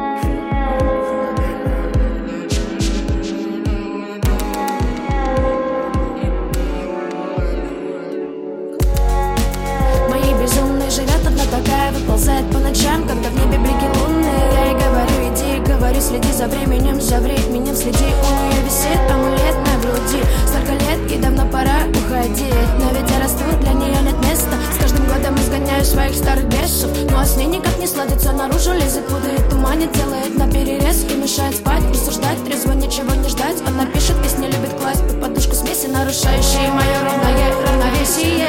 [12.10, 14.52] такая Выползает по ночам, когда в небе блики лунные.
[14.52, 19.56] Я ей говорю, иди, говорю, следи за временем За временем следи, у нее висит амулет
[19.66, 20.22] на груди.
[20.46, 22.70] Столько лет, и давно пора уходить.
[22.78, 24.56] Но ведь я расту, для нее нет места.
[24.74, 26.90] С каждым годом изгоняю своих старых бесов.
[27.10, 31.14] Ну а с ней никак не сладится, наружу лезет Путает, туманит, делает на перерез И
[31.14, 33.56] мешает спать, рассуждать, трезво ничего не ждать.
[33.66, 38.48] Она пишет, песни любит класть под подушку смеси Нарушающие мое ровное равновесие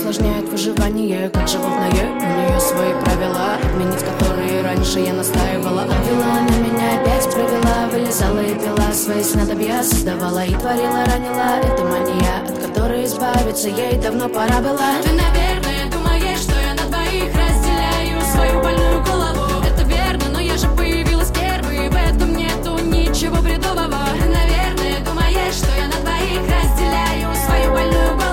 [0.00, 1.28] усложняют выживание.
[1.28, 3.56] Как животное, у нее свои правила.
[3.62, 5.82] Отменить которые раньше я настаивала.
[5.82, 9.82] Обвела она меня опять провела Вылезала и пила свои снадобья.
[9.82, 11.60] Создавала и творила, ранила.
[11.62, 16.88] Это мания, от которой избавиться Ей давно пора была Ты, наверное, думаешь, что я на
[16.88, 19.62] двоих разделяю Свою больную голову.
[19.66, 21.90] Это верно, но я же появилась первой.
[21.90, 24.06] В этом нету ничего бредового.
[24.18, 28.29] Ты, наверное, думаешь, что я на двоих разделяю Свою больную голову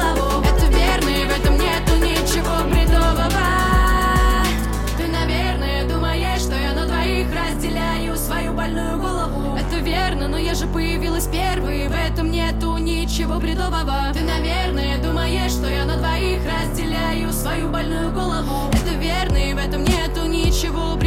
[13.17, 18.69] ничего бредового Ты, наверное, думаешь, что я на двоих разделяю Свою больную голову.
[18.71, 21.06] Это верно, и в этом нету ничего бредового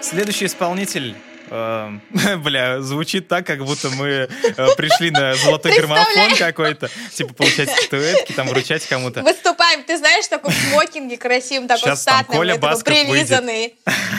[0.00, 1.14] Следующий исполнитель...
[1.50, 1.90] э,
[2.38, 4.28] Бля, звучит так, как будто мы э,
[4.76, 6.88] пришли на золотой граммофон какой-то.
[7.12, 9.22] Типа получать статуэтки, там вручать кому-то.
[9.22, 11.94] Выступаем, ты знаешь, в таком смокинге красивом, такой
[12.26, 13.10] Коля такой Басков выйдет.
[13.10, 13.74] прилизанный.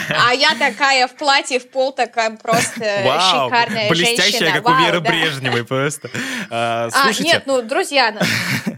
[0.09, 4.51] А я такая в платье, в пол, такая просто Вау, шикарная блестящая, женщина.
[4.61, 4.99] как у Веры.
[4.99, 6.09] Брежневой просто.
[6.49, 8.68] А, А, Слушайте, нет, ну, друзья, ну,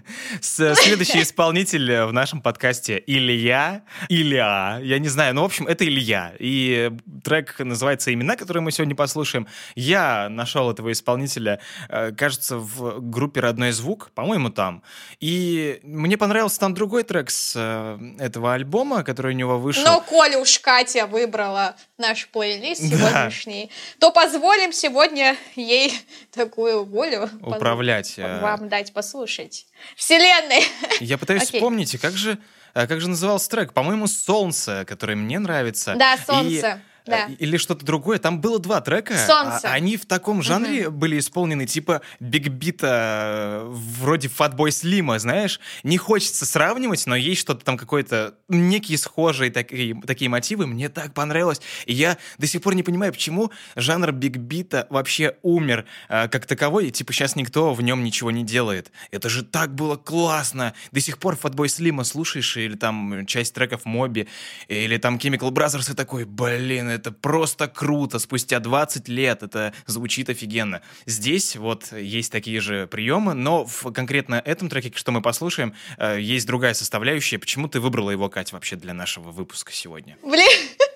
[0.42, 3.84] Следующий исполнитель э, в нашем подкасте Илья.
[4.10, 4.80] Илья.
[4.82, 6.34] Я не знаю, ну, в общем, это Илья.
[6.40, 6.92] И
[7.24, 9.48] трек называется «Имена», который мы сегодня послушаем.
[9.76, 11.60] Я нашел этого исполнителя,
[11.90, 14.84] э, кажется, в группе «Родной звук», по-моему, там.
[15.20, 19.84] И мне понравился там другой трек с э, этого альбома, который у него вышел.
[19.84, 25.94] но коли уж Катя выбрала наш плейлист сегодняшний, то позволим сегодня ей
[26.32, 28.42] такую волю Управлять, э.
[28.42, 29.68] вам дать послушать.
[29.96, 30.64] Вселенной!
[31.00, 31.60] Я пытаюсь Окей.
[31.60, 32.38] вспомнить, как же,
[32.74, 33.74] э, как же назывался трек?
[33.74, 35.96] По-моему, «Солнце», который мне нравится.
[35.96, 37.28] Да, И, «Солнце», да.
[37.30, 38.20] э, Или что-то другое.
[38.20, 39.18] Там было два трека.
[39.18, 39.68] «Солнце».
[39.68, 45.60] а Они в таком жанре были исполнены, типа бигбита, вроде Фатбой Слима, знаешь?
[45.84, 50.68] Не хочется сравнивать, но есть что-то там какое-то, некие схожие такие, такие мотивы.
[50.68, 51.62] Мне так понравилось.
[51.86, 56.88] И я до сих пор не понимаю, почему жанр бигбита вообще умер э, как таковой,
[56.88, 58.92] и типа сейчас никто в нем ничего не делает.
[59.12, 60.74] Это же так было классно.
[60.92, 64.28] До сих пор Fatboy Slim слушаешь, или там часть треков Моби,
[64.68, 68.20] или там Chemical Brothers, и такой, блин, это просто круто.
[68.20, 70.82] Спустя 20 лет это звучит офигенно.
[71.06, 76.20] Здесь вот есть такие же приемы, но в конкретно этом треке, что мы послушаем, э,
[76.20, 77.40] есть другая составляющая.
[77.40, 80.18] Почему ты выбрала его, Кать, вообще для нашего выпуска сегодня?
[80.24, 80.50] Блин,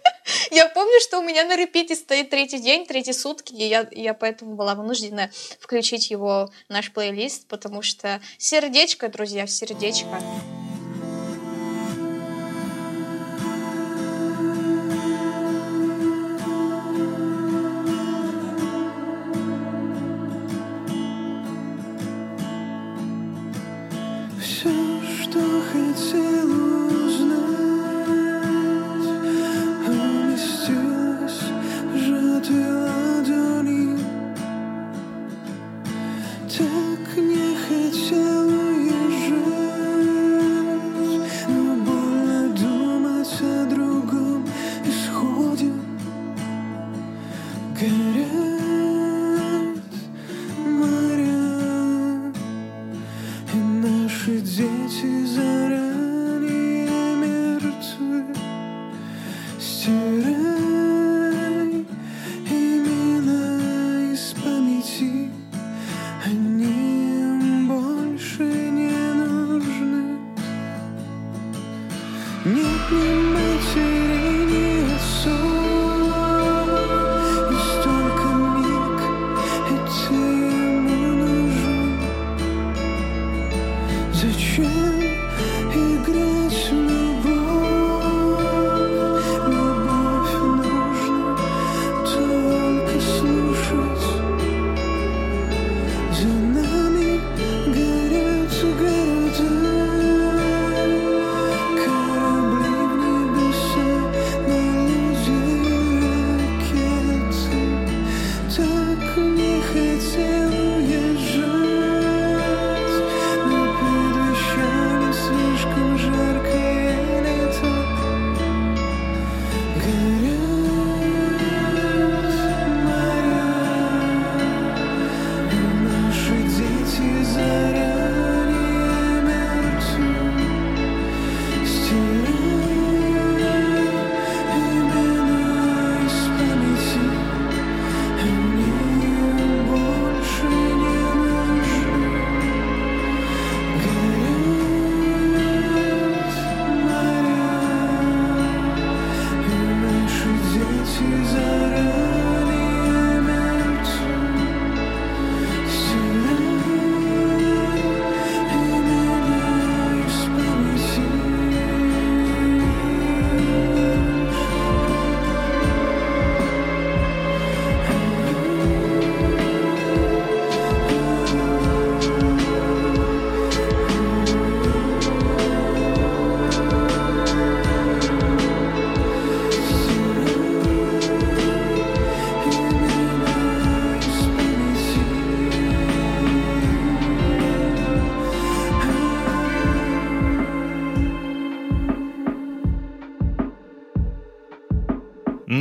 [0.52, 4.14] я помню, что у меня на репите стоит третий день, третьи сутки, и я, я
[4.14, 10.20] поэтому была вынуждена включить его в наш плейлист, потому что сердечко, друзья, сердечко.
[10.20, 10.65] Все,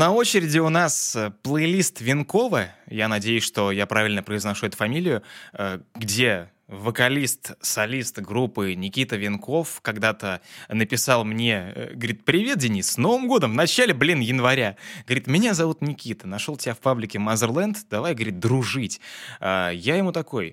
[0.05, 2.67] На очереди у нас э, плейлист Венкова.
[2.91, 5.23] Я надеюсь, что я правильно произношу эту фамилию,
[5.55, 12.99] э, где вокалист, солист группы Никита Венков когда-то написал мне, э, говорит, привет, Денис, с
[12.99, 14.77] Новым годом, в начале, блин, января.
[15.07, 19.01] Говорит, меня зовут Никита, нашел тебя в паблике Motherland, давай, говорит, дружить.
[19.41, 20.53] Я ему такой, «Э,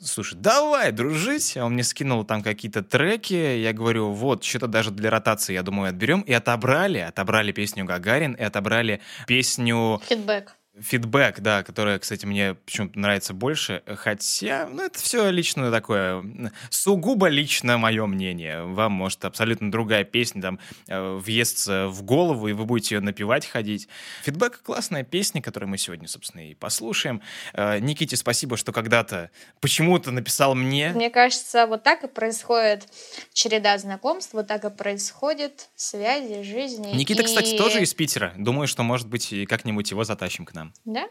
[0.00, 1.56] слушай, давай дружить.
[1.56, 3.34] Он мне скинул там какие-то треки.
[3.34, 6.20] Я говорю, вот, что-то даже для ротации, я думаю, отберем.
[6.20, 10.56] И отобрали, отобрали песню Гагарин, и отобрали песню Фидбэк.
[10.80, 16.24] Фидбэк, да, которая, кстати, мне почему-то нравится больше, хотя, ну, это все личное такое,
[16.70, 18.62] сугубо лично мое мнение.
[18.64, 23.46] Вам, может, абсолютно другая песня там э, въестся в голову, и вы будете ее напевать,
[23.46, 23.88] ходить.
[24.22, 27.22] Фидбэк— классная песня, которую мы сегодня, собственно, и послушаем.
[27.54, 30.90] Э, Никите спасибо, что когда-то почему-то написал мне.
[30.90, 32.88] Мне кажется, вот так и происходит
[33.32, 36.94] череда знакомств, вот так и происходит связи, жизни.
[36.94, 38.32] Никита, кстати, И- тоже из Питера.
[38.36, 40.67] Думаю, что, может быть, и как-нибудь его затащим к нам.
[40.84, 41.08] Да?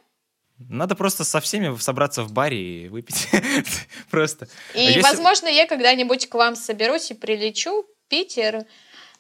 [0.60, 3.28] Надо просто со всеми собраться в баре и выпить.
[4.10, 4.48] Просто.
[4.74, 7.86] И, А если- возможно, я когда-нибудь к вам соберусь и прилечу.
[8.08, 8.66] Питер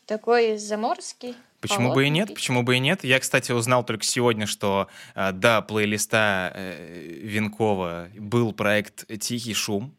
[0.06, 1.36] такой заморский.
[1.62, 2.28] Почему бы и нет?
[2.30, 2.36] Питер.
[2.40, 3.04] Почему бы и нет?
[3.04, 9.96] Я, кстати, узнал только сегодня, что э, до плейлиста э, Винкова был проект «Тихий шум».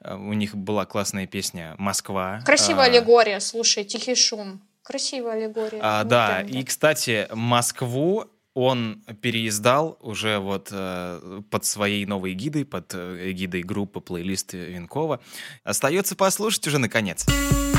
[0.00, 2.42] Э, У них была классная песня «Москва».
[2.44, 4.60] Красивая А, аллегория, слушай, тихий шум.
[4.82, 5.80] Красивая аллегория.
[5.82, 8.24] а, Ну, да, прям, и, кстати, Москву
[8.54, 15.20] он переиздал уже вот э, под своей новой гидой, под э, эгидой группы плейлист Винкова.
[15.64, 17.24] Остается послушать уже наконец.
[17.24, 17.71] Тучки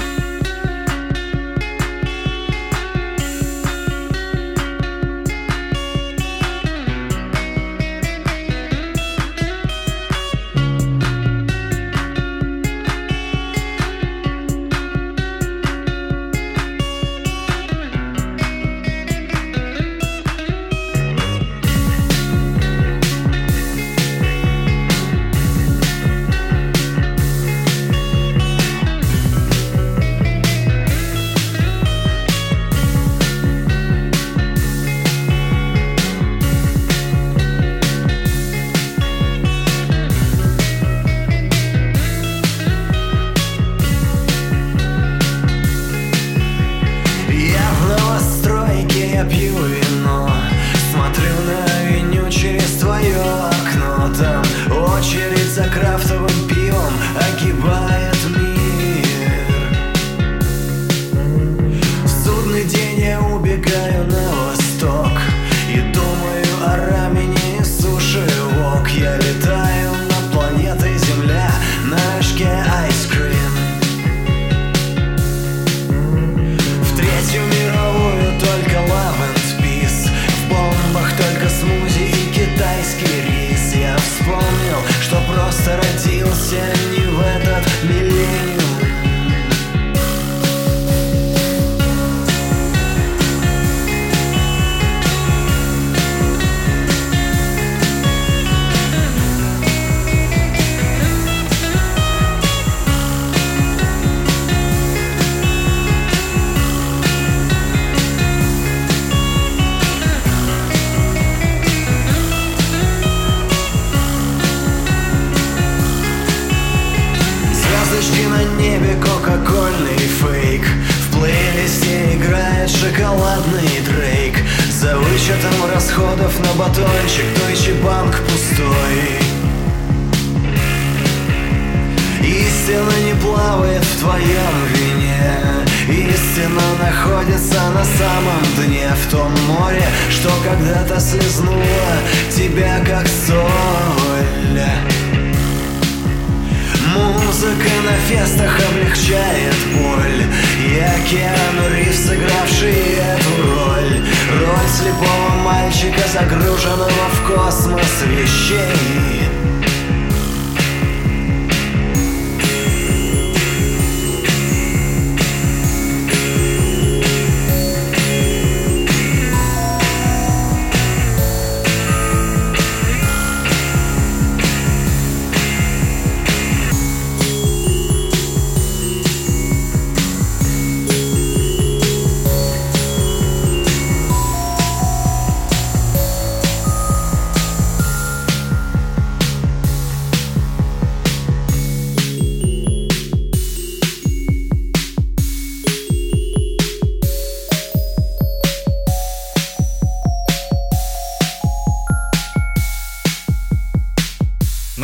[149.14, 150.24] облегчает боль.
[150.60, 154.02] И Океан Ривз, сыгравший эту роль.
[154.40, 159.33] Роль слепого мальчика, загруженного в космос вещей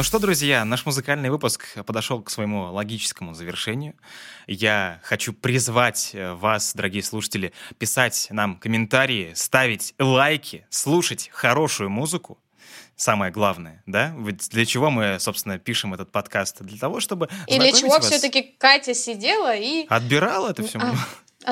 [0.09, 3.93] что, друзья, наш музыкальный выпуск подошел к своему логическому завершению.
[4.47, 12.39] Я хочу призвать э, вас, дорогие слушатели, писать нам комментарии, ставить лайки, слушать хорошую музыку.
[12.95, 14.11] Самое главное, да?
[14.17, 16.59] Ведь для чего мы, собственно, пишем этот подкаст?
[16.63, 20.79] Для того, чтобы И для чего вас- все-таки Катя сидела и Отбирала это все?
[20.79, 20.95] А,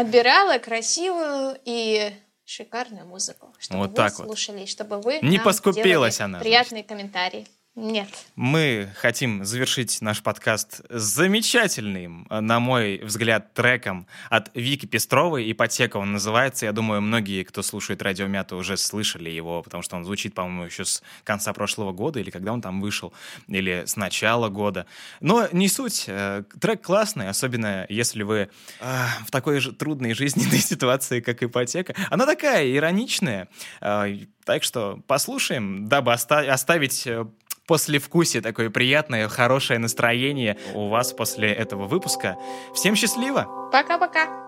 [0.01, 2.11] отбирала красивую и
[2.43, 4.25] шикарную музыку, чтобы Вот вы так вот.
[4.25, 7.45] слушали, и чтобы вы Не поскупилась она, приятные комментарии.
[7.79, 8.09] Нет.
[8.35, 15.97] Мы хотим завершить наш подкаст замечательным, э, на мой взгляд, треком от Вики Пестровой «Ипотека»
[15.97, 16.65] он называется.
[16.65, 20.63] Я думаю, многие, кто слушает «Радио Мята», уже слышали его, потому что он звучит, по-моему,
[20.63, 23.13] еще с конца прошлого года, или когда он там вышел,
[23.47, 24.87] или с начала года.
[25.21, 26.05] Но не суть.
[26.07, 28.49] э, Трек классный, особенно если вы
[28.79, 31.93] э, в такой же трудной жизненной ситуации, как ипотека.
[32.09, 33.49] Она такая ироничная.
[33.79, 37.07] Так что послушаем, дабы оста- оставить
[37.67, 42.37] послевкусие, такое приятное, хорошее настроение у вас после этого выпуска.
[42.73, 43.69] Всем счастливо!
[43.71, 44.46] Пока-пока.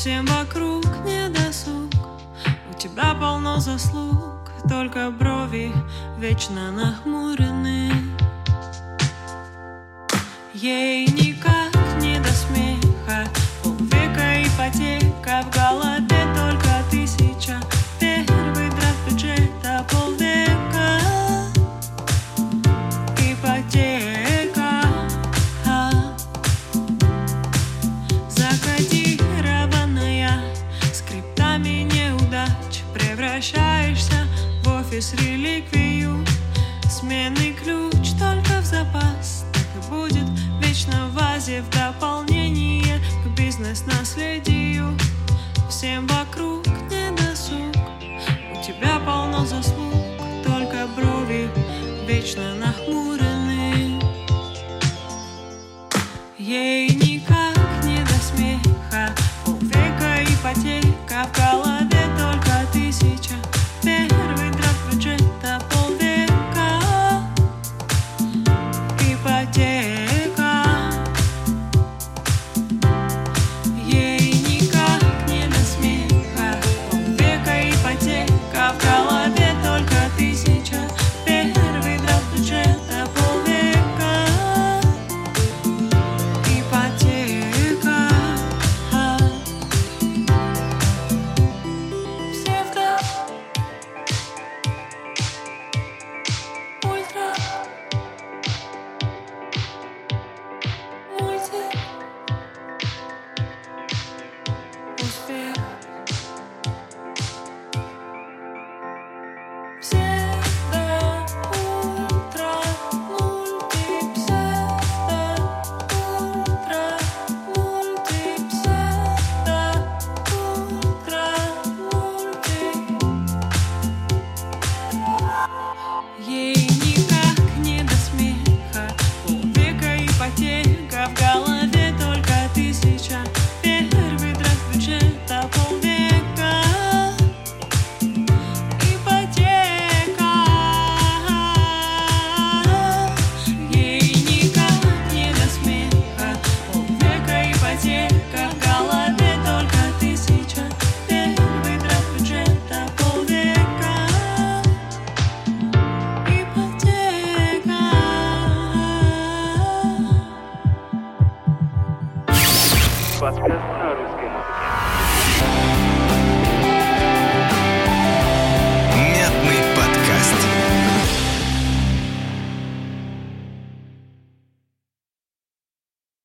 [0.00, 1.92] Всем вокруг недосуг
[2.70, 5.74] У тебя полно заслуг Только брови
[6.18, 7.92] вечно нахмурены.
[10.54, 13.28] Ей никак не до смеха.
[13.62, 15.89] Полвека ипотека в голове
[35.00, 36.24] офис реликвию.
[36.90, 39.46] Сменный ключ только в запас.
[39.52, 40.26] Так и будет
[40.60, 44.96] вечно в вазе В дополнение к бизнес-наследию.
[45.70, 47.74] Всем вокруг недосуг
[48.52, 49.94] У тебя полно заслуг.
[50.44, 51.48] Только брови
[52.06, 54.00] вечно нахмурены.
[56.38, 59.14] Ей никак не до смеха.
[59.46, 61.69] Полвека ипотека в голове